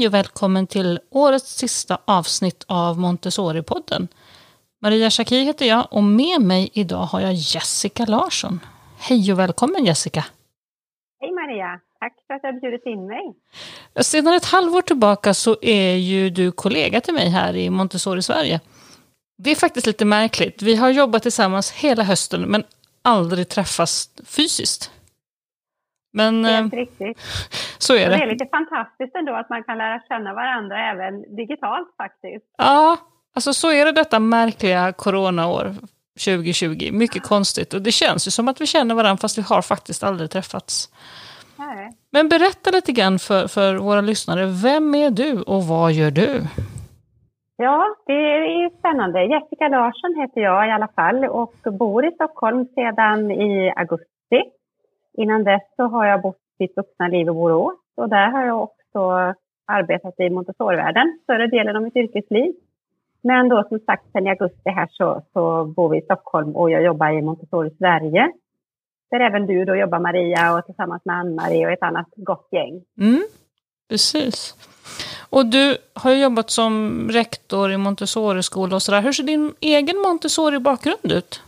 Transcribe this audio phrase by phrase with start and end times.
[0.00, 4.08] Hej och välkommen till årets sista avsnitt av Montessori-podden.
[4.82, 8.60] Maria Schacki heter jag och med mig idag har jag Jessica Larsson.
[8.98, 10.24] Hej och välkommen Jessica!
[11.20, 11.80] Hej Maria!
[11.98, 13.34] Tack för att du har bjudit in mig.
[14.00, 18.60] Sedan ett halvår tillbaka så är ju du kollega till mig här i Montessori Sverige.
[19.38, 20.62] Det är faktiskt lite märkligt.
[20.62, 22.64] Vi har jobbat tillsammans hela hösten men
[23.02, 24.90] aldrig träffats fysiskt.
[26.12, 27.18] Men, Helt eh, riktigt.
[27.78, 28.16] Så är det.
[28.16, 32.46] Det är lite fantastiskt ändå att man kan lära känna varandra även digitalt faktiskt.
[32.58, 32.96] Ja,
[33.34, 35.74] alltså så är det detta märkliga coronaår
[36.24, 36.90] 2020.
[36.92, 37.74] Mycket konstigt.
[37.74, 40.88] Och det känns ju som att vi känner varandra fast vi har faktiskt aldrig träffats.
[41.56, 41.92] Nej.
[42.12, 44.46] Men berätta lite grann för, för våra lyssnare.
[44.62, 46.42] Vem är du och vad gör du?
[47.56, 49.24] Ja, det är spännande.
[49.24, 54.09] Jessica Larsson heter jag i alla fall och bor i Stockholm sedan i augusti.
[55.18, 58.62] Innan dess så har jag bott mitt vuxna liv i Borås och där har jag
[58.62, 59.34] också
[59.66, 62.52] arbetat i Montessorivärlden större delen av mitt yrkesliv.
[63.22, 66.70] Men då som sagt sen i augusti här så, så bor vi i Stockholm och
[66.70, 68.32] jag jobbar i Montessori Sverige.
[69.10, 72.82] Där även du då jobbar Maria och tillsammans med Ann-Marie och ett annat gott gäng.
[73.00, 73.22] Mm,
[73.88, 74.54] precis.
[75.30, 79.02] Och du har jobbat som rektor i Montessori-skola och sådär.
[79.02, 81.42] Hur ser din egen Montessori-bakgrund ut?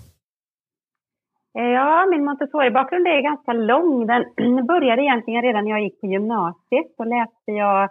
[1.59, 4.07] Eh, ja, min Montessori-bakgrund är ganska lång.
[4.07, 6.87] Den började egentligen redan när jag gick på gymnasiet.
[6.97, 7.91] Så läste jag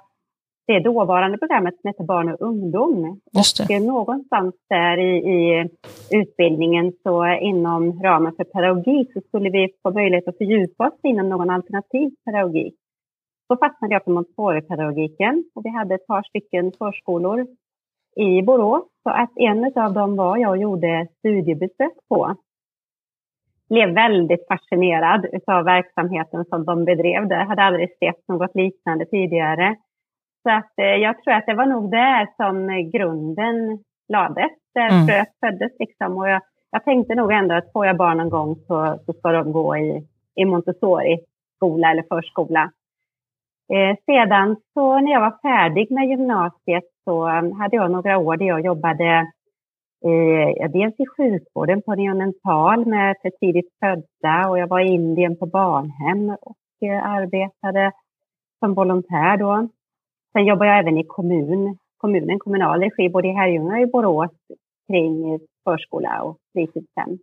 [0.68, 3.20] det dåvarande programmet som hette Barn och ungdom.
[3.34, 5.70] Och eh, någonstans där i, i,
[6.12, 11.30] utbildningen, så inom ramen för pedagogik, så skulle vi få möjlighet att fördjupa oss inom
[11.30, 12.76] någon alternativ pedagogik.
[13.50, 17.48] Då fastnade jag för Montessori-pedagogiken och vi hade ett par stycken förskolor
[18.16, 18.84] i Borås.
[19.04, 22.36] Så att en av dem var jag och gjorde studiebesök på
[23.72, 29.76] blev väldigt fascinerad av verksamheten som de bedrev Jag hade aldrig sett något liknande tidigare.
[30.44, 34.52] Så att eh, jag tror att det var nog där som grunden lades.
[34.74, 35.08] Där mm.
[35.08, 36.18] fröet föddes liksom.
[36.18, 39.32] Och jag, jag, tänkte nog ändå att får jag barn någon gång så, så ska
[39.32, 42.72] de gå i, i Montessori-skola eller förskola.
[43.74, 47.26] Eh, sedan så när jag var färdig med gymnasiet så
[47.60, 49.32] hade jag några år där jag jobbade
[50.06, 54.94] Eh, ja, dels i sjukvården på neonental med för tidigt födda och jag var i
[54.94, 57.92] Indien på barnhem och eh, arbetade
[58.60, 59.68] som volontär då.
[60.34, 64.32] Sen jobbar jag även i kommun, kommunen, kommunal regi, både i Herrljunga och i Borås
[64.88, 67.18] kring eh, förskola och fritidshem.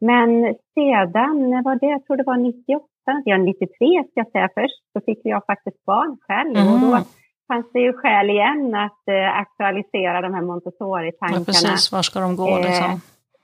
[0.00, 1.86] Men sedan, när var det?
[1.86, 2.86] Jag tror det var 98,
[3.24, 6.56] ja 93 ska jag säga först, så fick jag faktiskt barn själv.
[6.56, 6.74] Mm.
[6.74, 7.02] Och då mm
[7.52, 11.38] fanns det ju skäl igen att eh, aktualisera de här Montessori-tankarna.
[11.38, 11.92] Ja, precis.
[11.92, 13.00] Var ska de gå eh, liksom?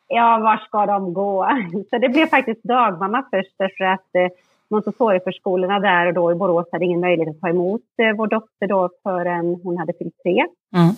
[0.08, 1.48] ja, var ska de gå?
[1.90, 4.28] Så det blev faktiskt dagmamma först därför att eh,
[4.70, 8.66] Montessori-förskolorna där och då i Borås hade ingen möjlighet att ta emot eh, vår dotter
[8.68, 10.36] då förrän hon hade fyllt tre.
[10.76, 10.94] Mm.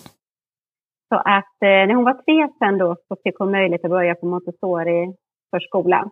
[1.09, 4.15] Så att eh, när hon var tre sen då så fick hon möjlighet att börja
[4.15, 6.11] på Montessori-förskola.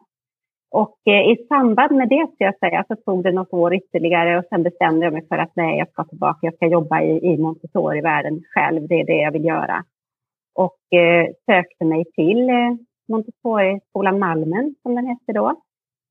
[0.71, 4.39] Och eh, i samband med det, ska jag säga, så tog det något år ytterligare
[4.39, 7.33] och sen bestämde jag mig för att nej, jag ska tillbaka, jag ska jobba i,
[7.33, 9.85] i Montessori-världen själv, det är det jag vill göra.
[10.55, 12.77] Och eh, sökte mig till eh,
[13.09, 15.63] Montessori-skolan Malmen, som den hette då.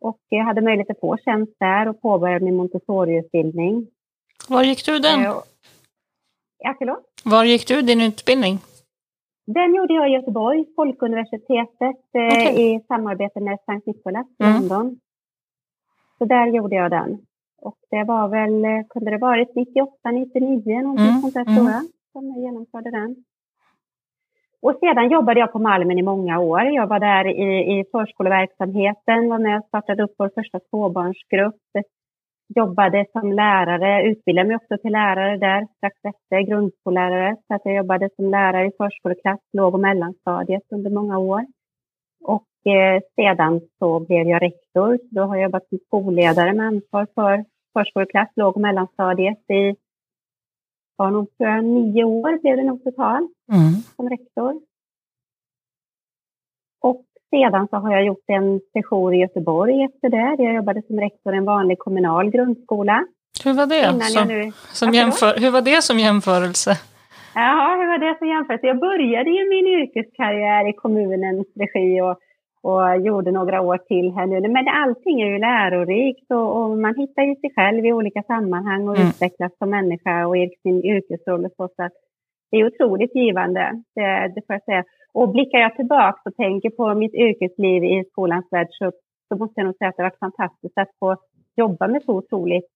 [0.01, 3.87] Och jag hade möjlighet att få tjänst där och påbörjade min Montessori-utbildning.
[4.49, 5.19] Var gick du den?
[5.19, 5.33] Eh,
[6.59, 6.99] ja?
[7.23, 8.59] Var gick du din utbildning?
[9.47, 12.61] Den gjorde jag i Göteborg, Folkuniversitetet, eh, okay.
[12.61, 14.53] i samarbete med Sankt Nikolas i mm.
[14.53, 14.99] London.
[16.17, 17.17] Så där gjorde jag den.
[17.61, 21.21] Och det var väl, eh, kunde det varit 98, 99 någonting mm.
[21.21, 21.55] sånt där mm.
[21.55, 23.15] tror jag, som jag genomförde den.
[24.61, 26.61] Och sedan jobbade jag på Malmen i många år.
[26.61, 31.61] Jag var där i, i förskoleverksamheten, var med och startade upp vår första tvåbarnsgrupp,
[32.55, 37.35] jobbade som lärare, utbildade mig också till lärare där strax efter, grundskollärare.
[37.47, 41.45] Så att jag jobbade som lärare i förskoleklass, låg och mellanstadiet under många år.
[42.23, 44.99] Och eh, sedan så blev jag rektor.
[45.11, 49.75] Då har jag jobbat som skolledare med ansvar för förskoleklass, låg och mellanstadiet i
[50.97, 53.73] var nog för nio år blev det nog totalt mm.
[53.95, 54.61] som rektor.
[56.81, 60.43] Och sedan så har jag gjort en session i Göteborg efter det.
[60.43, 63.05] Jag jobbade som rektor i en vanlig kommunal grundskola.
[63.43, 64.51] Hur var det, som, nu...
[64.79, 65.39] som jämför...
[65.41, 66.71] Hur var det som jämförelse?
[67.35, 68.67] Ja, hur var det som jämförelse?
[68.67, 72.15] Jag började ju min yrkeskarriär i kommunens regi och,
[72.69, 74.47] och gjorde några år till här nu.
[74.47, 78.87] Men allting är ju lärorikt och, och man hittar ju sig själv i olika sammanhang
[78.87, 79.07] och mm.
[79.07, 81.67] utvecklas som människa och i sin yrkesroll och så.
[81.75, 81.89] så
[82.51, 84.83] det är otroligt givande, det, det får jag säga.
[85.13, 88.91] Och blickar jag tillbaka och tänker på mitt yrkesliv i skolans värld så,
[89.27, 91.15] så måste jag nog säga att det har varit fantastiskt att få
[91.55, 92.67] jobba med så otroligt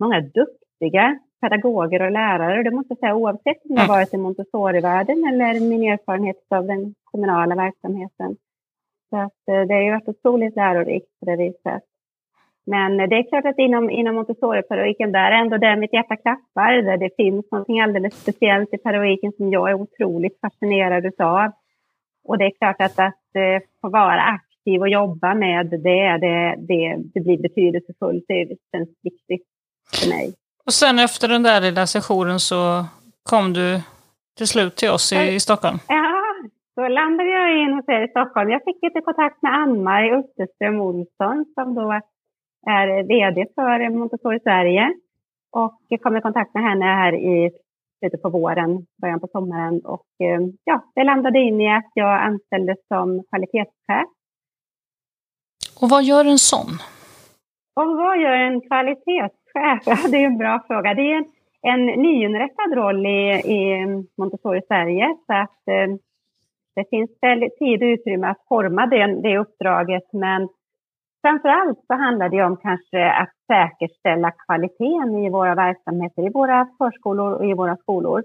[0.00, 2.62] många duktiga pedagoger och lärare.
[2.62, 6.94] Det måste jag säga oavsett om jag varit i Montessori-världen eller min erfarenhet av den
[7.04, 8.36] kommunala verksamheten.
[9.10, 11.82] Så att eh, det har ju varit otroligt lärorikt på det viset.
[12.66, 16.82] Men det är klart att inom, inom Montessori-pedagogiken, där är ändå där mitt hjärta klappar.
[16.82, 21.52] Där det finns något alldeles speciellt i pedagogiken som jag är otroligt fascinerad utav.
[22.24, 26.56] Och det är klart att, att eh, få vara aktiv och jobba med det, det,
[26.58, 28.24] det, det blir betydelsefullt.
[28.28, 29.46] Det känns viktigt
[30.00, 30.34] för mig.
[30.66, 32.84] Och sen efter den där lilla sessionen så
[33.30, 33.80] kom du
[34.36, 35.78] till slut till oss i, i Stockholm?
[35.88, 36.16] Ja,
[36.74, 38.50] så landade jag in hos er i Stockholm.
[38.50, 42.00] Jag fick lite kontakt med Ann-Maj Utterström Olsson som då
[42.66, 44.94] är VD för Montessori Sverige.
[45.52, 47.50] Och jag kom i kontakt med henne här i
[47.98, 49.80] slutet på våren, början på sommaren.
[49.84, 54.08] Och eh, ja, det landade in i att jag anställdes som kvalitetschef.
[55.80, 56.70] Och vad gör en sån?
[57.76, 59.84] Och vad gör en kvalitetschef?
[60.10, 60.94] det är en bra fråga.
[60.94, 61.26] Det är en,
[61.62, 63.86] en nyinrättad roll i, i
[64.18, 65.16] Montessori Sverige.
[65.26, 65.96] Så att, eh,
[66.74, 70.12] det finns väl tid och utrymme att forma det, det uppdraget.
[70.12, 70.48] Men
[71.22, 76.68] framför allt så handlar det om kanske att säkerställa kvaliteten i våra verksamheter, i våra
[76.78, 78.22] förskolor och i våra skolor.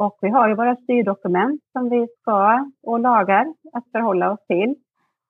[0.00, 4.74] Och vi har ju våra styrdokument som vi ska och lagar att förhålla oss till.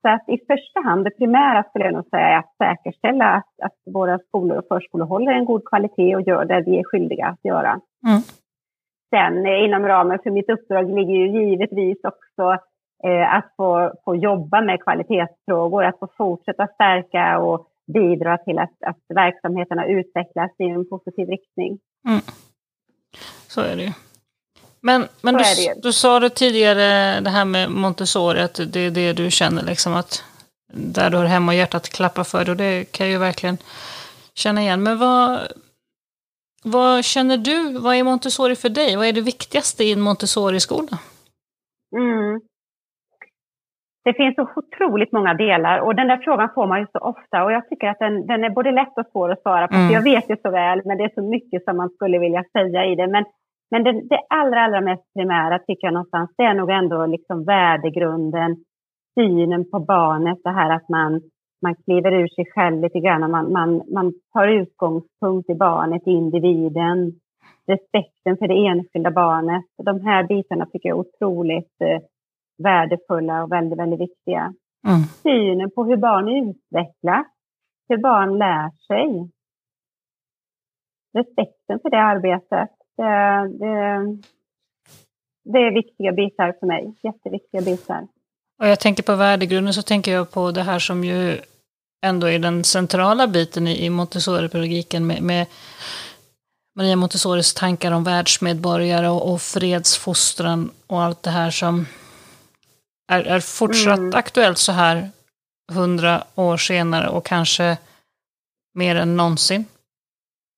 [0.02, 3.52] Så att i första hand, det primära skulle jag nog säga är att säkerställa att,
[3.62, 7.26] att våra skolor och förskolor håller en god kvalitet och gör det vi är skyldiga
[7.26, 7.70] att göra.
[8.08, 8.22] Mm.
[9.10, 12.58] Sen eh, inom ramen för mitt uppdrag ligger ju givetvis också
[13.29, 18.99] att få, få jobba med kvalitetsfrågor, att få fortsätta stärka och bidra till att, att
[19.08, 21.79] verksamheterna utvecklas i en positiv riktning.
[22.08, 22.20] Mm.
[23.49, 23.93] Så är det ju.
[24.81, 25.43] Men, men du,
[25.82, 29.94] du sa det tidigare, det här med Montessori, att det är det du känner liksom
[29.94, 30.25] att
[30.73, 33.58] där du har hemma och hjärtat klappar för det och det kan jag ju verkligen
[34.35, 34.82] känna igen.
[34.82, 35.52] Men vad,
[36.62, 38.97] vad känner du, vad är Montessori för dig?
[38.97, 40.99] Vad är det viktigaste i en Montessori-skola?
[41.97, 42.41] Mm.
[44.05, 47.44] Det finns så otroligt många delar och den där frågan får man ju så ofta
[47.44, 49.75] och jag tycker att den, den är både lätt och svår att svara på.
[49.75, 49.91] Mm.
[49.91, 52.87] Jag vet ju så väl, men det är så mycket som man skulle vilja säga
[52.87, 53.06] i det.
[53.06, 53.25] Men,
[53.70, 57.44] men det, det allra, allra mest primära tycker jag någonstans, det är nog ändå liksom
[57.44, 58.56] värdegrunden,
[59.19, 61.20] synen på barnet, det här att man
[61.62, 63.31] man kliver ur sig själv lite grann.
[63.31, 67.12] Man, man, man tar utgångspunkt i barnet, individen,
[67.67, 69.64] respekten för det enskilda barnet.
[69.85, 72.00] De här bitarna tycker jag är otroligt eh,
[72.62, 74.54] värdefulla och väldigt, väldigt viktiga.
[74.86, 75.02] Mm.
[75.22, 77.26] Synen på hur barn utvecklas,
[77.88, 79.30] hur barn lär sig.
[81.18, 82.70] Respekten för det arbetet.
[82.96, 84.18] Det, det,
[85.44, 88.08] det är viktiga bitar för mig, jätteviktiga bitar.
[88.58, 91.38] Och jag tänker på värdegrunden så tänker jag på det här som ju
[92.06, 95.46] ändå är den centrala biten i, Montessori-pedagogiken med, med
[96.76, 101.86] Maria Montessoris tankar om världsmedborgare och, och fredsfostran och allt det här som
[103.10, 104.12] är, är fortsatt mm.
[104.14, 104.96] aktuellt så här
[105.72, 107.78] hundra år senare och kanske
[108.74, 109.64] mer än någonsin.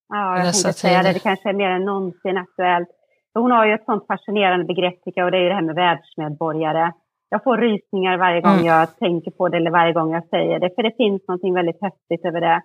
[0.08, 1.12] Ja, jag tänkte säga det.
[1.12, 2.88] Det kanske är mer än någonsin aktuellt.
[3.34, 5.62] Hon har ju ett sånt fascinerande begrepp tycker jag, och det är ju det här
[5.62, 6.93] med världsmedborgare
[7.32, 8.67] jag får rysningar varje gång mm.
[8.67, 10.70] jag tänker på det eller varje gång jag säger det.
[10.74, 12.62] För det finns något väldigt häftigt över det.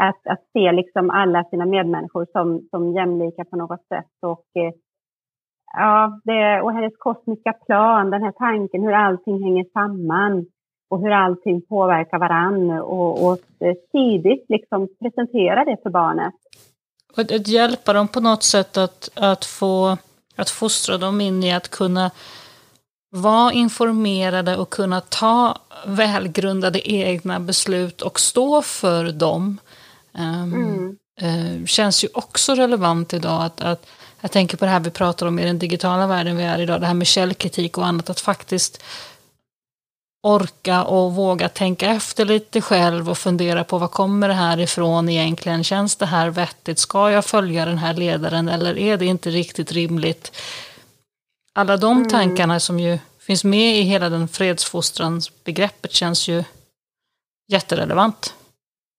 [0.00, 4.14] Att, att se liksom alla sina medmänniskor som, som jämlika på något sätt.
[4.22, 4.72] Och, eh,
[5.72, 10.46] ja, det, och hennes kosmiska plan, den här tanken hur allting hänger samman
[10.90, 13.38] och hur allting påverkar varann och, och
[13.92, 16.34] tidigt liksom presentera det för barnet.
[17.16, 19.96] Och att hjälpa dem på något sätt att, att få
[20.36, 22.10] att fostra dem in i att kunna
[23.10, 29.58] vara informerade och kunna ta välgrundade egna beslut och stå för dem.
[30.14, 30.96] Um, mm.
[31.22, 33.86] uh, känns ju också relevant idag att, att
[34.20, 36.80] jag tänker på det här vi pratar om i den digitala världen vi är idag,
[36.80, 38.84] det här med källkritik och annat, att faktiskt
[40.22, 45.08] orka och våga tänka efter lite själv och fundera på var kommer det här ifrån
[45.08, 45.64] egentligen?
[45.64, 46.78] Känns det här vettigt?
[46.78, 50.32] Ska jag följa den här ledaren eller är det inte riktigt rimligt?
[51.54, 52.08] alla de mm.
[52.08, 56.42] tankarna som ju finns med i hela den fredsfostrans begreppet känns ju
[57.52, 58.36] jätterelevant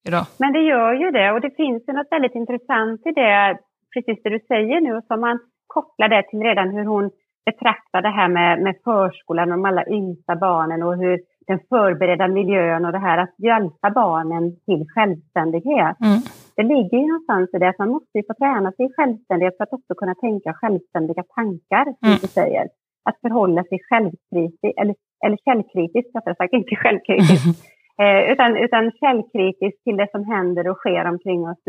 [0.07, 0.25] idag.
[0.37, 3.59] Men det gör ju det och det finns ju något väldigt intressant i det,
[3.93, 7.11] precis det du säger nu, som man kopplar det till redan hur hon
[7.45, 12.27] betraktar det här med, med förskolan och de alla yngsta barnen och hur den förberedda
[12.27, 15.97] miljön och det här att hjälpa barnen till självständighet.
[16.07, 16.19] Mm.
[16.55, 19.63] Det ligger ju någonstans i det att man måste få träna sig i självständighet för
[19.63, 22.19] att också kunna tänka självständiga tankar, som mm.
[22.21, 22.65] du säger.
[23.09, 24.95] Att förhålla sig självkritiskt, eller,
[25.25, 27.71] eller källkritiskt rättare sagt, inte självkritiskt.
[28.01, 31.63] Eh, utan, utan källkritiskt till det som händer och sker omkring oss.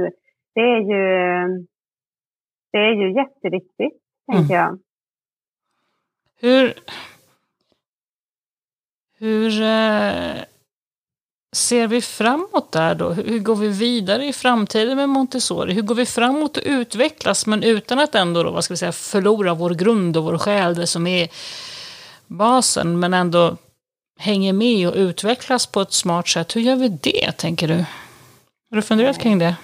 [0.55, 1.03] Det är ju,
[2.73, 4.03] det är ju jätteviktigt,
[4.33, 4.41] mm.
[4.41, 4.79] tänker jag.
[6.41, 6.75] Hur,
[9.19, 10.45] hur eh,
[11.53, 13.11] ser vi framåt där då?
[13.11, 15.73] Hur går vi vidare i framtiden med Montessori?
[15.73, 18.93] Hur går vi framåt och utvecklas men utan att ändå då, vad ska vi säga,
[18.93, 21.29] förlora vår grund och vår själ, det som är
[22.27, 23.57] basen, men ändå
[24.19, 26.57] hänger med och utvecklas på ett smart sätt.
[26.57, 27.75] Hur gör vi det, tänker du?
[28.71, 29.57] Har du funderat kring det?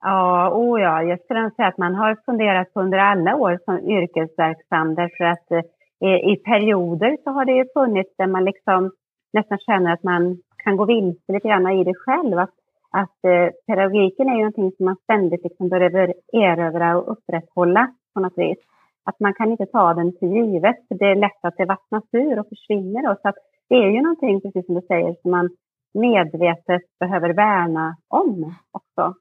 [0.00, 3.78] Ja, oh ja, jag skulle säga att man har funderat på under alla år som
[3.78, 5.50] yrkesverksam därför att
[6.00, 8.90] eh, i perioder så har det ju funnits där man liksom
[9.32, 12.38] nästan känner att man kan gå vilse lite grann i det själv.
[12.38, 12.54] Att,
[12.90, 18.20] att eh, pedagogiken är ju någonting som man ständigt liksom behöver erövra och upprätthålla på
[18.20, 18.58] något vis.
[19.04, 22.04] Att man kan inte ta den för givet, för det är lätt att det vattnas
[22.12, 23.02] ur och försvinner.
[23.02, 23.16] Då.
[23.22, 23.36] Så att
[23.68, 25.48] det är ju någonting, precis som du säger, som man
[25.94, 29.14] medvetet behöver värna om också.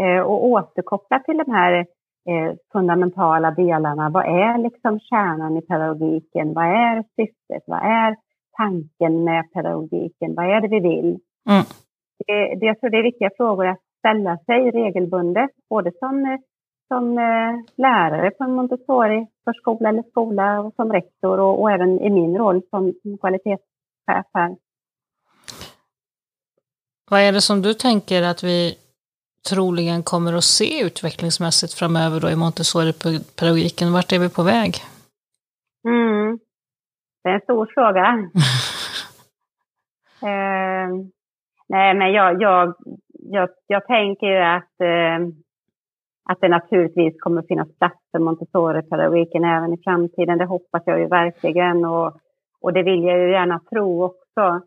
[0.00, 1.72] Eh, och återkoppla till de här
[2.28, 4.10] eh, fundamentala delarna.
[4.10, 6.54] Vad är liksom kärnan i pedagogiken?
[6.54, 7.62] Vad är syftet?
[7.66, 8.16] Vad är
[8.56, 10.34] tanken med pedagogiken?
[10.34, 11.18] Vad är det vi vill?
[11.50, 11.64] Mm.
[12.26, 16.38] Det, det, jag tror det är viktiga frågor att ställa sig regelbundet, både som,
[16.88, 22.10] som eh, lärare på en Montessori-förskola eller skola och som rektor och, och även i
[22.10, 24.56] min roll som kvalitetschef här.
[27.10, 28.78] Vad är det som du tänker att vi
[29.50, 33.92] troligen kommer att se utvecklingsmässigt framöver då i Montessori-pedagogiken?
[33.92, 34.72] Vart är vi på väg?
[35.88, 36.38] Mm.
[37.22, 38.04] Det är en stor fråga.
[40.30, 40.88] eh,
[41.68, 42.74] nej, men jag, jag,
[43.12, 45.18] jag, jag tänker att, eh,
[46.30, 50.38] att det naturligtvis kommer att finnas plats för Montessori-pedagogiken även i framtiden.
[50.38, 52.16] Det hoppas jag ju verkligen och,
[52.60, 54.60] och det vill jag ju gärna tro också.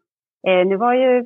[0.48, 1.26] Eh, nu var ju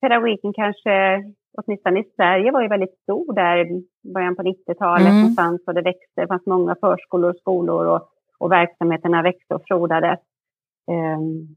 [0.00, 1.24] pedagogiken kanske,
[1.66, 5.20] åtminstone i Sverige, var ju väldigt stor där i början på 90-talet mm.
[5.20, 6.20] någonstans och det växte.
[6.20, 8.02] Det fanns många förskolor och skolor och,
[8.38, 10.20] och verksamheterna växte och frodades.
[10.90, 11.56] Um,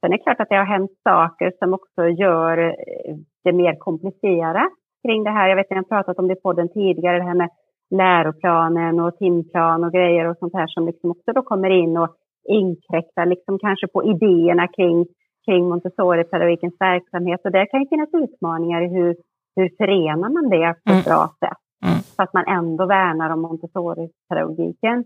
[0.00, 3.74] sen är det klart att det har hänt saker som också gör eh, det mer
[3.78, 4.72] komplicerat
[5.04, 5.48] kring det här.
[5.48, 7.50] Jag vet att jag har pratat om det i podden tidigare, det här med
[7.90, 12.16] läroplanen och timplan och grejer och sånt här som liksom också då kommer in och
[12.48, 15.06] inkräktar liksom kanske på idéerna kring,
[15.46, 17.40] kring Montessori-pedagogikens verksamhet.
[17.44, 19.16] Och där kan ju finnas utmaningar i hur,
[19.56, 21.02] hur förenar man det på ett mm.
[21.02, 21.58] bra sätt.
[21.84, 21.98] Mm.
[22.16, 25.04] Så att man ändå värnar om Montessori-pedagogiken.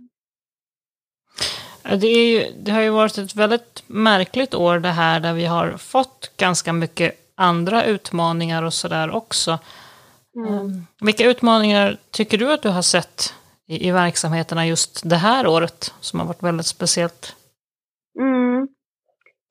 [2.00, 5.70] Det, ju, det, har ju varit ett väldigt märkligt år det här där vi har
[5.70, 9.58] fått ganska mycket andra utmaningar och sådär också.
[10.36, 10.54] Mm.
[10.54, 13.34] Um, vilka utmaningar tycker du att du har sett
[13.66, 17.36] i, i, verksamheterna just det här året som har varit väldigt speciellt?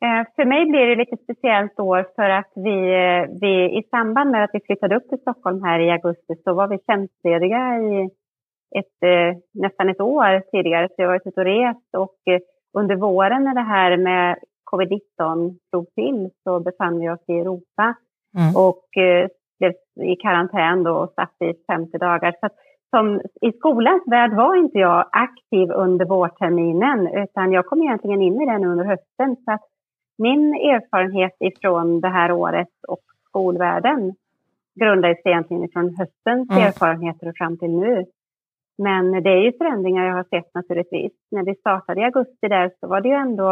[0.04, 4.32] Eh, för mig blir det lite speciellt år för att vi, eh, vi i samband
[4.32, 8.10] med att vi flyttade upp till Stockholm här i augusti så var vi tjänstlediga i
[8.80, 12.18] ett, eh, nästan ett år tidigare, så jag har varit ute och rest och
[12.78, 14.38] under våren när det här med
[14.72, 17.96] covid-19 slog till så befann vi oss i Europa
[18.38, 18.56] mm.
[18.56, 18.86] och
[19.60, 19.74] blev
[20.12, 22.34] i karantän då och satt i 50 dagar.
[22.40, 22.50] Så
[22.90, 28.42] som, I skolans värld var inte jag aktiv under vårterminen utan jag kom egentligen in
[28.42, 29.36] i den under hösten.
[29.46, 29.58] Så
[30.18, 34.14] min erfarenhet ifrån det här året och skolvärlden
[34.80, 36.64] grundar sig egentligen från höstens mm.
[36.64, 38.06] erfarenheter och fram till nu.
[38.78, 41.12] Men det är ju förändringar jag har sett naturligtvis.
[41.32, 43.52] När vi startade i augusti där så var det ju ändå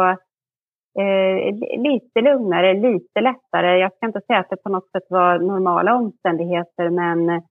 [0.98, 3.78] eh, lite lugnare, lite lättare.
[3.78, 7.42] Jag ska inte säga att det på något sätt var normala omständigheter, men,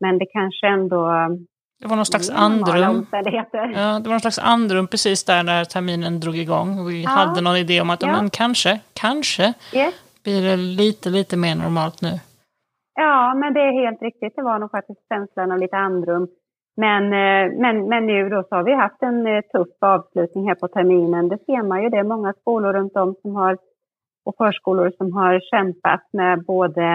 [0.00, 1.08] men det kanske ändå
[1.80, 3.06] det var någon slags andrum.
[3.12, 6.86] Ja, det var någon slags andrum precis där när terminen drog igång.
[6.86, 7.10] Vi ja.
[7.10, 8.12] hade någon idé om att ja.
[8.12, 9.94] men kanske, kanske yes.
[10.24, 12.12] blir det lite, lite mer normalt nu.
[12.94, 14.36] Ja, men det är helt riktigt.
[14.36, 16.28] Det var nog faktiskt känslan av lite andrum.
[16.76, 20.54] Men, eh, men, men nu då så har vi haft en eh, tuff avslutning här
[20.54, 21.28] på terminen.
[21.28, 21.88] Det ser man ju.
[21.88, 23.58] Det är många skolor runt om som har,
[24.24, 26.86] och förskolor som har kämpat med både,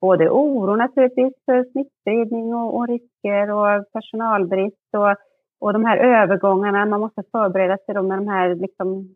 [0.00, 5.14] både oro naturligtvis för smittspridning och, och risker och personalbrist och,
[5.60, 6.86] och de här övergångarna.
[6.86, 9.14] Man måste förbereda sig då med de här liksom,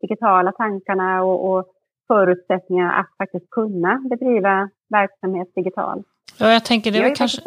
[0.00, 1.66] digitala tankarna och, och
[2.06, 6.06] förutsättningarna att faktiskt kunna bedriva verksamhet digitalt.
[6.38, 7.40] Ja, jag tänker det är väl kanske...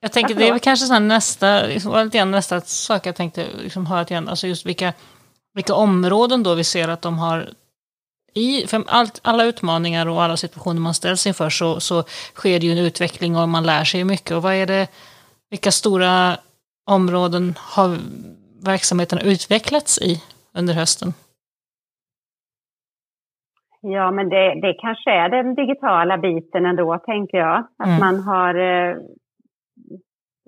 [0.00, 3.86] Jag tänker det är väl kanske så nästa, liksom, lite nästa sak jag tänkte liksom
[3.86, 4.92] höra till alltså just vilka,
[5.54, 7.48] vilka områden då vi ser att de har
[8.34, 12.02] i, för allt, alla utmaningar och alla situationer man ställs inför så, så
[12.34, 14.36] sker det ju en utveckling och man lär sig mycket.
[14.36, 14.88] Och vad är det,
[15.50, 16.36] vilka stora
[16.86, 17.98] områden har
[18.64, 20.22] verksamheten utvecklats i
[20.58, 21.12] under hösten?
[23.80, 27.58] Ja, men det, det kanske är den digitala biten ändå, tänker jag.
[27.78, 28.00] Att mm.
[28.00, 28.54] man har...
[28.54, 28.90] Eh,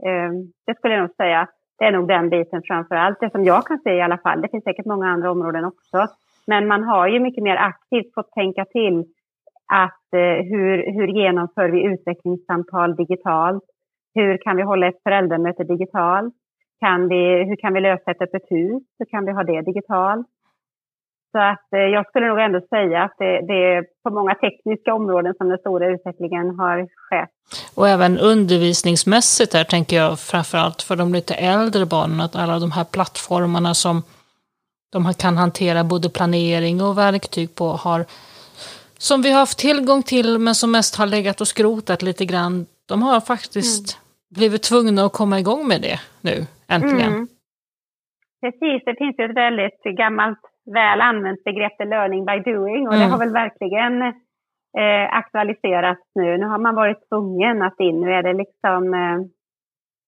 [0.07, 0.31] eh,
[0.67, 1.49] det skulle jag nog säga.
[1.79, 3.21] Det är nog den biten framför allt.
[3.21, 4.41] Det som jag kan se i alla fall.
[4.41, 6.07] Det finns säkert många andra områden också.
[6.47, 9.05] Men man har ju mycket mer aktivt fått tänka till
[9.73, 13.65] att eh, hur, hur genomför vi utvecklingssamtal digitalt?
[14.15, 16.35] Hur kan vi hålla ett föräldramöte digitalt?
[16.81, 18.83] Kan vi, hur kan vi lösa ett öppet hus?
[18.99, 20.27] Hur kan vi ha det digitalt?
[21.33, 24.95] Så att eh, jag skulle nog ändå säga att det, det, är på många tekniska
[24.95, 27.31] områden som den stora utvecklingen har skett.
[27.77, 32.71] Och även undervisningsmässigt där tänker jag framförallt för de lite äldre barnen, att alla de
[32.73, 34.03] här plattformarna som
[34.95, 38.05] de kan hantera både planering och verktyg på har
[38.99, 42.67] som vi har haft tillgång till men som mest har legat och skrotat lite grann.
[42.89, 44.05] De har faktiskt mm.
[44.37, 45.99] blivit tvungna att komma igång med det
[46.29, 46.37] nu,
[46.69, 47.13] äntligen.
[47.13, 47.29] Mm.
[48.41, 53.01] Precis, det finns ju ett väldigt gammalt väl använt begreppet learning by doing och mm.
[53.01, 54.03] det har väl verkligen
[54.83, 56.39] eh, aktualiserats nu.
[56.39, 59.19] Nu har man varit tvungen att in, nu är det liksom, eh,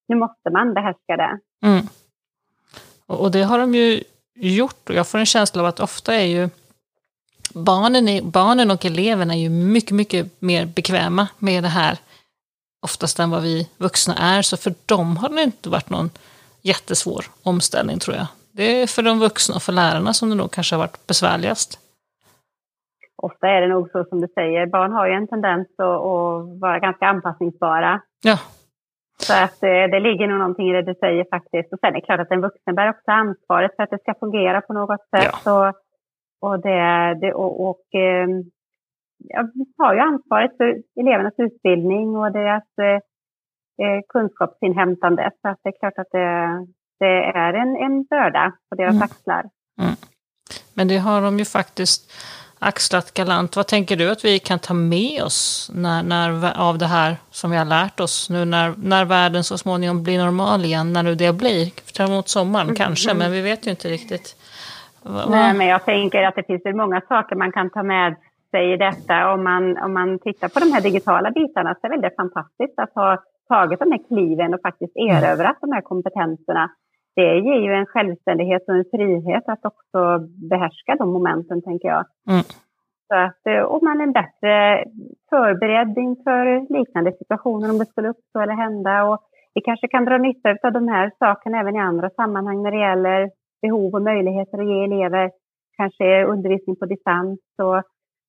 [0.08, 1.38] nu måste man behärska det.
[1.66, 1.82] Mm.
[3.06, 4.00] Och det har de ju
[4.36, 6.48] gjort och jag får en känsla av att ofta är ju
[7.54, 11.98] barnen, är, barnen och eleverna är ju mycket, mycket mer bekväma med det här
[12.82, 14.42] oftast än vad vi vuxna är.
[14.42, 16.10] Så för dem har det inte varit någon
[16.62, 18.26] jättesvår omställning tror jag.
[18.52, 21.78] Det är för de vuxna och för lärarna som det nog kanske har varit besvärligast.
[23.16, 26.60] Ofta är det nog så som du säger, barn har ju en tendens att, att
[26.60, 28.00] vara ganska anpassningsbara.
[28.22, 28.38] Ja.
[29.16, 31.72] Så att det, eh, det ligger nog någonting i det du säger faktiskt.
[31.72, 34.14] Och sen är det klart att en vuxen bär också ansvaret för att det ska
[34.14, 35.34] fungera på något sätt.
[35.44, 35.52] Ja.
[35.52, 35.74] Och,
[36.40, 38.44] och, det, det, och, och ehm,
[39.18, 43.00] ja, vi tar ju ansvaret för elevernas utbildning och deras eh,
[43.86, 45.30] eh, kunskapsinhämtande.
[45.42, 46.66] Så att det är klart att det,
[46.98, 49.02] det är en, en börda på deras mm.
[49.02, 49.44] axlar.
[49.80, 49.94] Mm.
[50.74, 52.12] Men det har de ju faktiskt
[52.58, 53.56] axlat galant.
[53.56, 57.50] Vad tänker du att vi kan ta med oss när, när, av det här som
[57.50, 61.14] vi har lärt oss nu när, när världen så småningom blir normal igen, när nu
[61.14, 61.70] det blir?
[61.96, 62.76] Fram emot sommaren mm.
[62.76, 64.36] kanske, men vi vet ju inte riktigt.
[65.28, 68.16] Nej, men jag tänker att det finns många saker man kan ta med
[68.50, 69.32] sig i detta.
[69.32, 72.78] Om man, om man tittar på de här digitala bitarna så är det väldigt fantastiskt
[72.78, 75.16] att ha tagit de här kliven och faktiskt mm.
[75.16, 76.70] erövrat de här kompetenserna
[77.16, 80.00] det ger ju en självständighet och en frihet att också
[80.50, 82.04] behärska de momenten, tänker jag.
[82.30, 82.44] Mm.
[83.08, 84.84] Så att, eh, och man är bättre
[85.30, 86.44] förberedd inför
[86.78, 89.04] liknande situationer om det skulle uppstå eller hända.
[89.04, 89.18] Och
[89.54, 92.86] vi kanske kan dra nytta av de här sakerna även i andra sammanhang när det
[92.88, 93.30] gäller
[93.62, 95.30] behov och möjligheter att ge elever
[95.76, 97.40] kanske undervisning på distans.
[97.62, 97.82] Och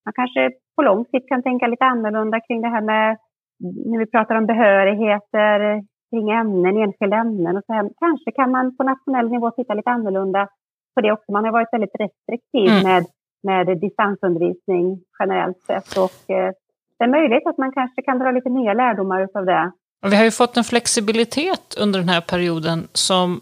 [0.05, 3.17] man kanske på lång sikt kan tänka lite annorlunda kring det här med
[3.59, 7.89] när vi pratar om behörigheter, kring ämnen, enskilda ämnen och här.
[7.99, 10.47] Kanske kan man på nationell nivå titta lite annorlunda
[10.95, 11.31] på det också.
[11.31, 12.83] Man har varit väldigt restriktiv mm.
[12.83, 13.05] med,
[13.43, 16.51] med distansundervisning generellt sett och eh,
[16.97, 19.71] det är möjligt att man kanske kan dra lite nya lärdomar av det.
[20.09, 23.41] Vi har ju fått en flexibilitet under den här perioden som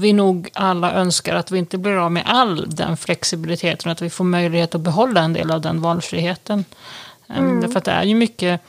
[0.00, 4.10] vi nog alla önskar att vi inte blir av med all den flexibiliteten, att vi
[4.10, 6.64] får möjlighet att behålla en del av den valfriheten.
[7.28, 7.60] Mm.
[7.60, 8.60] Därför att det är ju mycket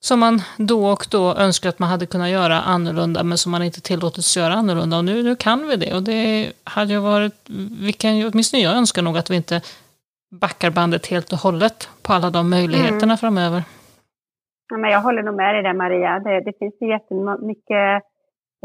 [0.00, 3.62] som man då och då önskar att man hade kunnat göra annorlunda, men som man
[3.62, 4.96] inte tillåtits göra annorlunda.
[4.98, 5.94] Och nu, nu kan vi det.
[5.94, 7.34] Och det hade ju varit,
[7.80, 9.60] vi kan ju, åtminstone jag önskar nog att vi inte
[10.30, 13.16] backar bandet helt och hållet på alla de möjligheterna mm.
[13.16, 13.62] framöver.
[14.68, 16.18] Ja, men jag håller nog med dig där Maria.
[16.18, 18.02] Det, det finns ju jättemycket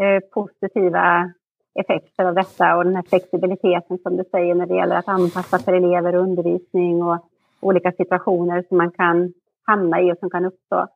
[0.01, 1.31] eh, positiva
[1.79, 5.59] effekter av detta och den här flexibiliteten som du säger när det gäller att anpassa
[5.59, 7.25] för elever och undervisning och
[7.59, 10.87] olika situationer som man kan hamna i och som kan uppstå.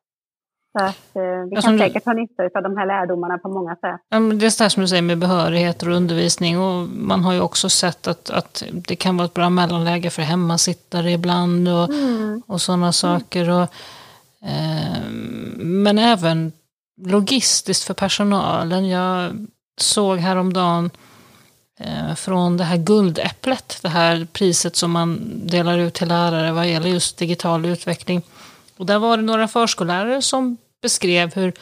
[0.76, 4.00] Så att, eh, vi kan säkert ha nytta av de här lärdomarna på många sätt.
[4.08, 6.60] Ja, det är det som du säger med behörigheter och undervisning.
[6.60, 10.22] Och man har ju också sett att, att det kan vara ett bra mellanläge för
[10.22, 12.42] hemmasittare ibland och, mm.
[12.46, 13.50] och sådana saker.
[13.50, 13.62] Och,
[14.42, 15.10] eh,
[15.56, 16.52] men även
[17.02, 18.88] logistiskt för personalen.
[18.88, 19.46] Jag
[19.80, 20.90] såg häromdagen
[21.80, 26.68] eh, från det här guldäpplet, det här priset som man delar ut till lärare vad
[26.68, 28.22] gäller just digital utveckling.
[28.76, 31.52] Och där var det några förskollärare som beskrev hur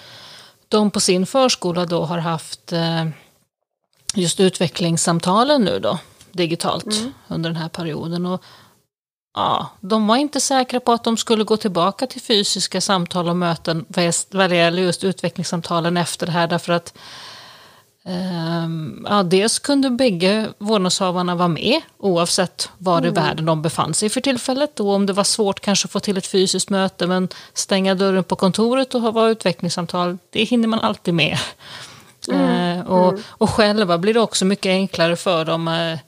[0.68, 3.04] de på sin förskola då har haft eh,
[4.14, 5.98] just utvecklingssamtalen nu då,
[6.32, 7.12] digitalt mm.
[7.28, 8.26] under den här perioden.
[8.26, 8.42] Och,
[9.34, 13.36] ja, de var inte säkra på att de skulle gå tillbaka till fysiska samtal och
[13.36, 13.84] möten
[14.30, 16.94] vad det gäller just utvecklingssamtalen efter det här, därför att
[19.04, 23.10] ja, dels kunde bägge vårdnadshavarna vara med oavsett var mm.
[23.10, 24.80] i världen de befann sig för tillfället.
[24.80, 28.24] Och om det var svårt kanske att få till ett fysiskt möte men stänga dörren
[28.24, 31.38] på kontoret och ha utvecklingssamtal, det hinner man alltid med.
[32.28, 32.78] Mm.
[32.78, 33.22] Uh, och, mm.
[33.28, 35.98] och själva blir det också mycket enklare för dem uh,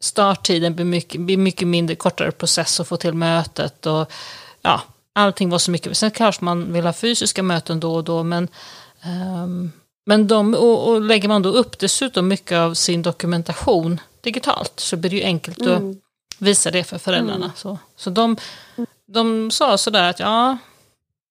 [0.00, 4.12] starttiden blir mycket, blir mycket mindre, kortare process att få till mötet och
[4.62, 4.80] ja,
[5.12, 5.96] allting var så mycket.
[5.96, 8.48] Sen kanske man vill ha fysiska möten då och då, men,
[9.44, 9.72] um,
[10.06, 14.96] men de, och, och, lägger man då upp dessutom mycket av sin dokumentation digitalt så
[14.96, 15.90] blir det ju enkelt mm.
[15.90, 15.96] att
[16.40, 17.44] visa det för föräldrarna.
[17.44, 17.50] Mm.
[17.54, 18.36] Så, så de,
[19.06, 20.58] de sa sådär att ja,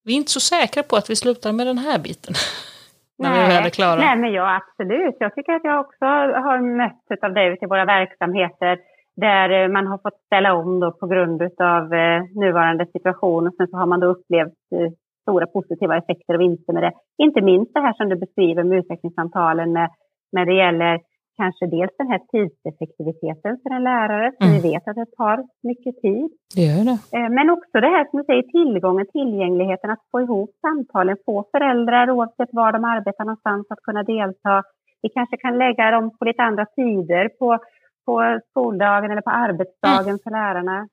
[0.03, 2.33] vi är inte så säkra på att vi slutar med den här biten.
[3.17, 3.99] när nej, vi väl är klara.
[3.99, 5.15] Nej, men ja absolut.
[5.19, 6.05] Jag tycker att jag också
[6.45, 8.79] har mötts av det i våra verksamheter
[9.15, 13.53] där eh, man har fått ställa om då på grund av eh, nuvarande situation och
[13.57, 14.91] sen så har man då upplevt eh,
[15.25, 16.93] stora positiva effekter och vinster med det.
[17.25, 19.89] Inte minst det här som du beskriver med utvecklingssamtalen med,
[20.31, 20.99] när det gäller
[21.37, 24.55] kanske dels den här tidseffektiviteten för en lärare, för mm.
[24.55, 26.29] vi vet att det tar mycket tid.
[26.55, 26.97] Det gör det.
[27.17, 31.45] Eh, men också det här som du säger, tillgången, tillgängligheten, att få ihop samtalen, få
[31.51, 34.63] föräldrar oavsett var de arbetar någonstans att kunna delta.
[35.01, 37.59] Vi kanske kan lägga dem på lite andra tider på,
[38.05, 40.19] på skoldagen eller på arbetsdagen mm.
[40.23, 40.87] för lärarna.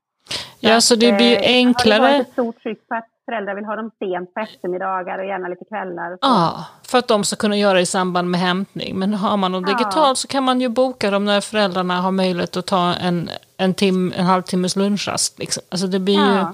[0.61, 1.97] Ja, så det blir ju enklare.
[1.97, 4.41] Eh, har det varit ett stort tryck på att föräldrar vill ha dem sent på
[4.41, 6.19] eftermiddagar och gärna lite kvällar.
[6.21, 8.99] Ja, för att de ska kunna göra det i samband med hämtning.
[8.99, 10.15] Men har man dem digitalt ja.
[10.15, 14.13] så kan man ju boka dem när föräldrarna har möjlighet att ta en, en, tim,
[14.17, 15.39] en halvtimmes lunchrast.
[15.39, 15.63] Liksom.
[15.71, 16.39] Alltså det blir ja.
[16.39, 16.45] ju,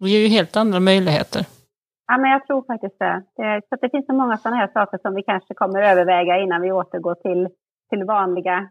[0.00, 1.44] det ger ju helt andra möjligheter.
[2.06, 3.22] Ja, men jag tror faktiskt det.
[3.36, 6.62] det så det finns så många sådana här saker som vi kanske kommer överväga innan
[6.62, 7.48] vi återgår till,
[7.90, 8.68] till vanliga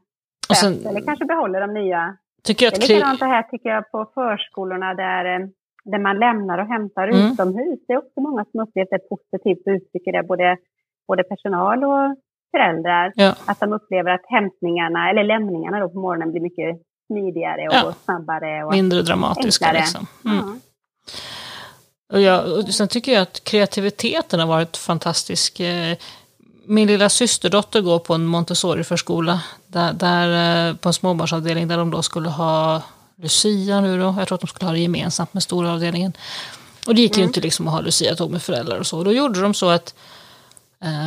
[0.62, 0.86] sätt.
[0.86, 2.18] Eller kanske behåller de nya.
[2.44, 5.50] Tycker jag det är likadant det här tycker jag på förskolorna där
[5.92, 7.32] där man lämnar och hämtar mm.
[7.32, 7.80] utomhus.
[7.88, 10.58] Det är också många som upplevt det positivt och uttrycker det, både,
[11.08, 12.18] både personal och
[12.52, 13.14] föräldrar.
[13.16, 13.36] Ja.
[13.46, 17.94] Att de upplever att hämtningarna, eller lämningarna då på morgonen blir mycket smidigare och ja.
[18.04, 18.64] snabbare.
[18.64, 19.84] Och Mindre dramatiska enklare.
[19.84, 20.08] liksom.
[20.26, 20.38] Mm.
[20.38, 20.56] Ja.
[22.14, 25.60] Och, jag, och sen tycker jag att kreativiteten har varit fantastisk.
[25.60, 25.98] Eh,
[26.66, 31.92] min lilla systerdotter går på en Montessori-förskola, där, där, eh, på en småbarnsavdelning där de
[31.92, 32.82] då skulle ha
[33.16, 34.16] Lucia nu då.
[34.18, 36.14] Jag tror att de skulle ha det gemensamt med stora avdelningen.
[36.88, 37.22] Och det gick mm.
[37.22, 39.04] ju inte liksom att ha Lucia-tåg med föräldrar och så.
[39.04, 39.96] Då gjorde de så att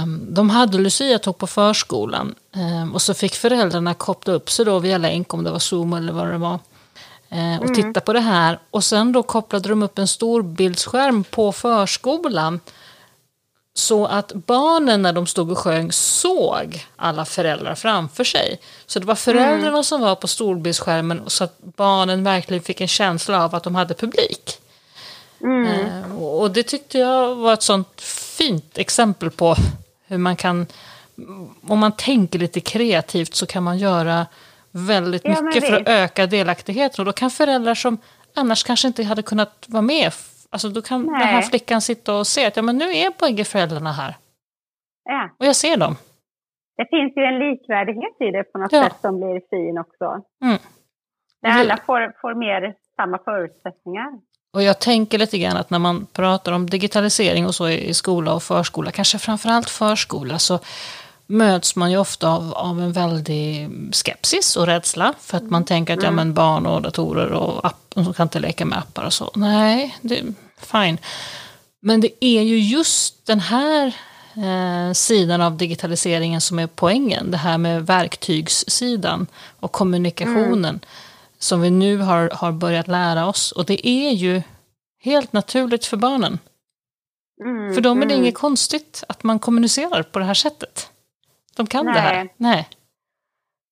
[0.03, 2.35] um, de hade Lucia-tåg på förskolan.
[2.55, 5.93] Um, och så fick föräldrarna koppla upp sig då via länk, om det var Zoom
[5.93, 6.59] eller vad det var.
[7.33, 7.75] Uh, och mm.
[7.75, 8.59] titta på det här.
[8.71, 12.61] Och sen då kopplade de upp en storbildsskärm på förskolan
[13.79, 18.61] så att barnen när de stod och sjöng såg alla föräldrar framför sig.
[18.87, 19.85] Så det var föräldrarna mm.
[19.85, 23.95] som var på storbildsskärmen så att barnen verkligen fick en känsla av att de hade
[23.95, 24.59] publik.
[25.41, 25.67] Mm.
[25.67, 29.57] Eh, och det tyckte jag var ett sånt fint exempel på
[30.07, 30.67] hur man kan,
[31.63, 34.27] om man tänker lite kreativt så kan man göra
[34.71, 37.03] väldigt ja, mycket för att öka delaktigheten.
[37.03, 37.99] Och då kan föräldrar som
[38.35, 40.13] annars kanske inte hade kunnat vara med
[40.51, 41.19] Alltså då kan Nej.
[41.19, 44.15] den här flickan sitta och se att ja, men nu är bägge föräldrarna här.
[45.05, 45.31] Ja.
[45.39, 45.97] Och jag ser dem.
[46.77, 48.85] Det finns ju en likvärdighet i det på något ja.
[48.85, 50.05] sätt som blir fin också.
[50.45, 50.59] Mm.
[51.43, 54.09] Där alla får, får mer samma förutsättningar.
[54.53, 58.35] Och jag tänker lite grann att när man pratar om digitalisering och så i skola
[58.35, 60.59] och förskola, kanske framförallt förskola, så
[61.27, 65.15] möts man ju ofta av, av en väldig skepsis och rädsla.
[65.21, 66.17] För att man tänker att ja, mm.
[66.17, 69.31] men barn och datorer och app, de kan inte leka med appar och så.
[69.35, 70.23] Nej, det,
[70.59, 70.99] fine.
[71.81, 73.87] Men det är ju just den här
[74.37, 77.31] eh, sidan av digitaliseringen som är poängen.
[77.31, 79.27] Det här med verktygssidan
[79.61, 80.65] och kommunikationen.
[80.65, 80.81] Mm.
[81.39, 83.53] Som vi nu har, har börjat lära oss.
[83.53, 84.43] Och det är ju
[85.01, 86.39] helt naturligt för barnen.
[87.45, 88.25] Mm, för dem är det mm.
[88.25, 90.91] inget konstigt att man kommunicerar på det här sättet.
[91.57, 91.95] De kan Nej.
[91.95, 92.29] det här?
[92.37, 92.69] Nej.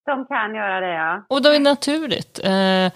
[0.06, 1.24] De kan göra det, ja.
[1.28, 2.40] Och det är naturligt.
[2.44, 2.92] Eh,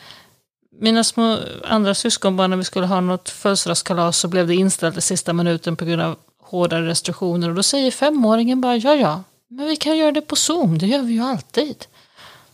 [0.81, 5.01] mina små andra syskonbarn, när vi skulle ha något födelsedagskalas så blev det inställt i
[5.01, 7.49] sista minuten på grund av hårdare restriktioner.
[7.49, 10.87] Och då säger femåringen bara, ja ja, men vi kan göra det på Zoom, det
[10.87, 11.87] gör vi ju alltid.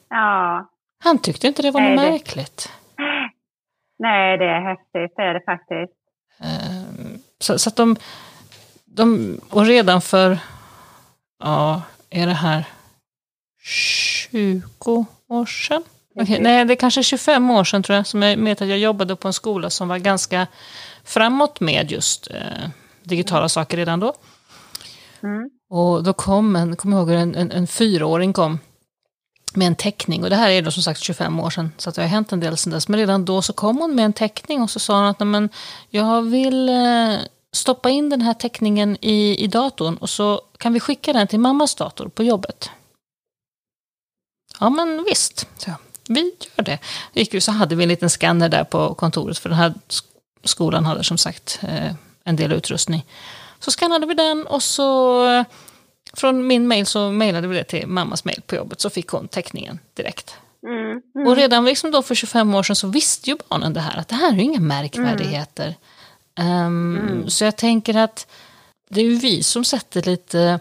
[0.09, 0.71] Ja.
[1.05, 2.11] Han tyckte inte det var Nej, något det...
[2.11, 2.73] märkligt.
[3.99, 5.93] Nej, det är häftigt, det är det faktiskt.
[6.41, 7.97] Eh, så, så att de,
[8.85, 10.39] de, och redan för,
[11.39, 11.83] ja,
[12.15, 12.65] är det här
[13.63, 15.83] 20 år sedan?
[16.15, 18.79] Okay, nej, det är kanske 25 år sedan tror jag, som jag vet att jag
[18.79, 20.47] jobbade på en skola som var ganska
[21.05, 22.69] framåt med just eh,
[23.03, 24.15] digitala saker redan då.
[25.23, 25.51] Mm.
[25.71, 28.59] Och då kom en, kom ihåg en, en, en fyraåring kom
[29.55, 30.25] med en teckning.
[30.25, 32.41] Och det här är då som sagt 25 år sedan, så det har hänt en
[32.41, 32.89] del sedan dess.
[32.89, 35.49] Men redan då så kom hon med en teckning och så sa hon att men,
[35.91, 37.17] jag vill eh,
[37.53, 41.41] stoppa in den här teckningen i, i datorn och så kan vi skicka den till
[41.41, 42.71] mammas dator på jobbet.
[44.61, 45.71] Ja men visst, så
[46.09, 46.79] vi gör det.
[47.13, 49.75] Gick så hade vi en liten scanner där på kontoret för den här
[50.45, 51.93] skolan hade som sagt eh,
[52.25, 53.07] en del utrustning.
[53.59, 55.45] Så skannade vi den och så eh,
[56.13, 59.29] från min mail så mejlade vi det till mammas mail på jobbet så fick hon
[59.29, 60.37] teckningen direkt.
[60.67, 61.27] Mm, mm.
[61.27, 64.09] Och redan liksom då för 25 år sedan så visste ju barnen det här, att
[64.09, 65.75] det här är inga märkvärdigheter.
[66.41, 67.31] Um, mm.
[67.31, 68.27] Så jag tänker att
[68.91, 70.61] det är ju vi som sätter lite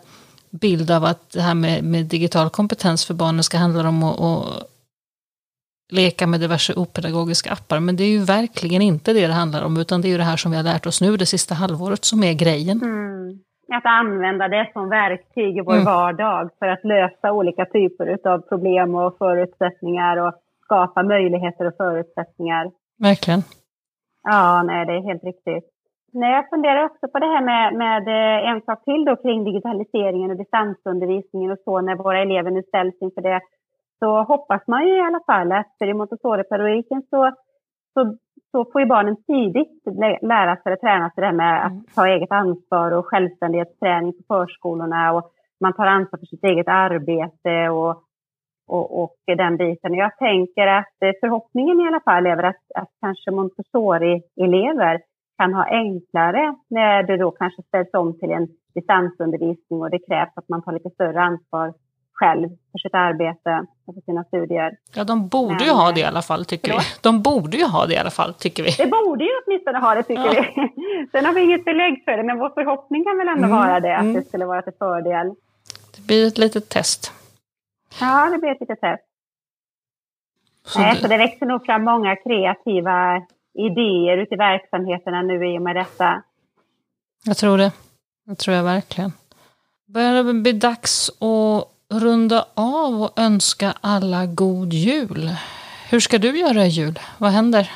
[0.49, 4.19] bild av att det här med, med digital kompetens för barnen ska handla om att,
[4.21, 4.69] att
[5.91, 7.79] leka med diverse opedagogiska appar.
[7.79, 10.23] Men det är ju verkligen inte det det handlar om, utan det är ju det
[10.23, 12.81] här som vi har lärt oss nu det sista halvåret som är grejen.
[12.81, 13.39] Mm.
[13.77, 15.85] Att använda det som verktyg i vår mm.
[15.85, 20.33] vardag för att lösa olika typer av problem och förutsättningar och
[20.65, 22.71] skapa möjligheter och förutsättningar.
[22.99, 23.43] Verkligen.
[24.23, 25.72] Ja, nej, det är helt riktigt.
[26.15, 29.43] Nej, jag funderar också på det här med, med eh, en sak till då kring
[29.43, 33.41] digitaliseringen och distansundervisningen och så när våra elever nu ställs inför det.
[33.99, 37.31] Så hoppas man ju i alla fall att för i Montessori-pedagogiken så,
[37.93, 38.17] så,
[38.51, 39.83] så får ju barnen tidigt
[40.21, 44.23] lära sig och träna sig det här med att ta eget ansvar och självständighetsträning på
[44.27, 48.03] förskolorna och man tar ansvar för sitt eget arbete och,
[48.67, 49.93] och, och den biten.
[49.93, 54.99] Jag tänker att eh, förhoppningen i alla fall är att, att kanske Montessori-elever
[55.37, 60.31] kan ha enklare när det då kanske ställs om till en distansundervisning och det krävs
[60.35, 61.73] att man tar lite större ansvar
[62.13, 64.77] själv för sitt arbete och för sina studier.
[64.95, 66.83] Ja, de borde Men, ju ha det i alla fall, tycker förlåt?
[66.83, 66.99] vi.
[67.01, 68.71] De borde ju ha det i alla fall, tycker vi.
[68.77, 70.45] Det borde ju åtminstone ha det, tycker ja.
[70.55, 71.07] vi.
[71.11, 73.79] Sen har vi inget belägg för det, men vår förhoppning kan väl ändå mm, vara
[73.79, 74.13] det, att mm.
[74.13, 75.27] det skulle vara till fördel.
[75.95, 77.11] Det blir ett litet test.
[78.01, 79.03] Ja, det blir ett litet test.
[80.65, 81.01] Så, Nej, det...
[81.01, 83.21] så det växer nog fram många kreativa
[83.53, 86.21] idéer ute i verksamheterna nu i och med detta.
[87.25, 87.71] Jag tror det.
[88.25, 89.11] Det tror jag verkligen.
[89.85, 91.67] Börjar det bli dags att
[92.01, 95.29] runda av och önska alla god jul.
[95.91, 96.99] Hur ska du göra i jul?
[97.17, 97.71] Vad händer?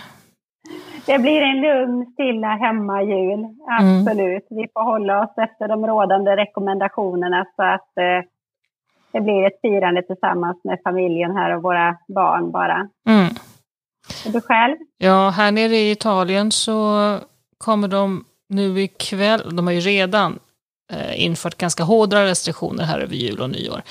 [1.06, 3.46] Det blir en lugn, stilla hemmajul.
[3.80, 4.52] Absolut.
[4.52, 4.62] Mm.
[4.62, 8.30] Vi får hålla oss efter de rådande rekommendationerna så att eh,
[9.12, 12.90] det blir ett firande tillsammans med familjen här och våra barn bara.
[13.08, 13.30] Mm.
[14.26, 14.76] Och du själv?
[14.98, 17.20] Ja, här nere i Italien så
[17.58, 20.40] kommer de nu ikväll, de har ju redan
[20.94, 23.82] eh, infört ganska hårda restriktioner här över jul och nyår.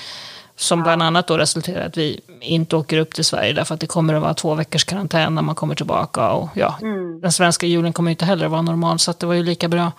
[0.55, 3.79] Som bland annat då resulterar i att vi inte åker upp till Sverige därför att
[3.79, 6.31] det kommer att vara två veckors karantän när man kommer tillbaka.
[6.31, 7.21] Och ja, mm.
[7.21, 9.91] den svenska julen kommer inte heller vara normal så det var ju lika bra.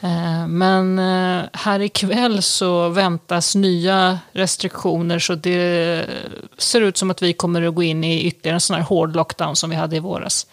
[0.00, 6.06] Eh, men eh, här ikväll så väntas nya restriktioner så det
[6.58, 9.16] ser ut som att vi kommer att gå in i ytterligare en sån här hård
[9.16, 10.46] lockdown som vi hade i våras.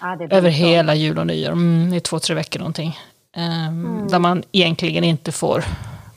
[0.00, 2.98] Ja, Över hela jul och nyår, mm, i två, tre veckor någonting.
[3.36, 4.08] Ehm, mm.
[4.08, 5.64] Där man egentligen inte får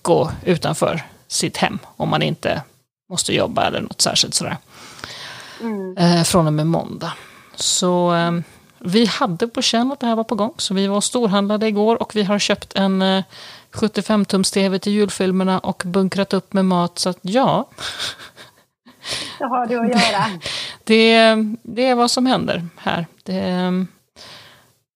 [0.01, 2.61] gå utanför sitt hem om man inte
[3.09, 4.57] måste jobba eller något särskilt sådär.
[5.61, 5.97] Mm.
[5.97, 7.13] Eh, från och med måndag.
[7.55, 8.43] Så ehm,
[8.83, 12.01] vi hade på känn att det här var på gång, så vi var storhandlade igår
[12.01, 13.03] och vi har köpt en
[13.71, 17.69] 75-tums-tv till julfilmerna och bunkrat upp med mat, så att ja.
[19.39, 20.25] Det har du att göra.
[20.83, 23.07] Det, det är vad som händer här.
[23.23, 23.71] Det,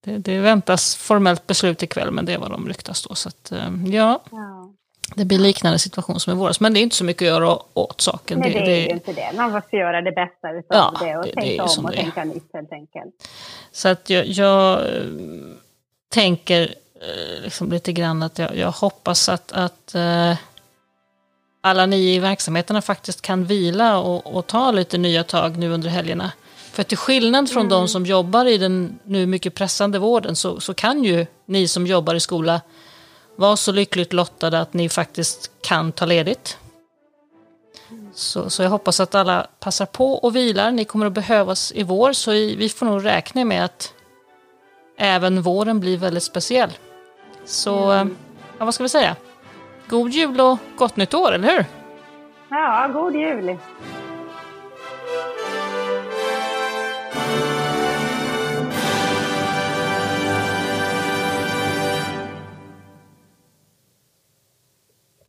[0.05, 3.15] det, det väntas formellt beslut ikväll, men det är vad de ryktas då.
[3.15, 3.51] Så att,
[3.85, 4.21] ja.
[4.31, 4.73] ja.
[5.13, 7.57] Det blir liknande situation som i våras, men det är inte så mycket att göra
[7.73, 8.39] åt saken.
[8.39, 9.31] Nej, det, det är ju inte det.
[9.35, 12.23] Man måste göra det bästa utav ja, det och det, tänka det om och tänka
[12.23, 13.29] nytt helt enkelt.
[13.71, 15.03] Så att jag, jag äh,
[16.09, 20.33] tänker äh, liksom lite grann att jag, jag hoppas att, att äh,
[21.61, 25.89] alla ni i verksamheterna faktiskt kan vila och, och, ta lite nya tag nu under
[25.89, 26.31] helgerna.
[26.71, 27.69] För till skillnad från mm.
[27.69, 31.87] de som jobbar i den nu mycket pressande vården så, så kan ju ni som
[31.87, 32.61] jobbar i skola
[33.35, 36.57] var så lyckligt lottade att ni faktiskt kan ta ledigt.
[38.13, 40.71] Så, så jag hoppas att alla passar på och vilar.
[40.71, 43.93] Ni kommer att behövas i vår, så vi får nog räkna med att
[44.97, 46.71] även våren blir väldigt speciell.
[47.45, 48.17] Så, mm.
[48.57, 49.15] ja, vad ska vi säga?
[49.87, 51.65] God jul och gott nytt år, eller hur?
[52.49, 53.57] Ja, god jul!